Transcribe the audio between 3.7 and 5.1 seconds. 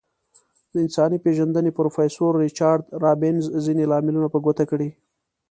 لاملونه په ګوته کړي.